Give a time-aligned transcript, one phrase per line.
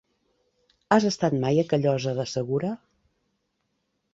[0.95, 2.73] Has estat mai a Callosa de Segura?